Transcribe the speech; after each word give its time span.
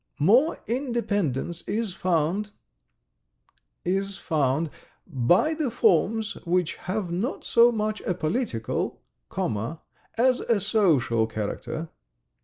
More 0.35 0.57
independence 0.65 1.61
is 1.67 1.93
found... 1.93 2.49
is 3.85 4.17
found... 4.17 4.71
by 5.05 5.53
the 5.53 5.69
forms 5.69 6.43
which 6.43 6.73
have 6.77 7.11
not 7.11 7.43
so 7.43 7.71
much 7.71 8.01
a 8.01 8.15
political... 8.15 8.99
comma... 9.29 9.81
as 10.17 10.39
a 10.39 10.59
social 10.59 11.27
character 11.27 11.89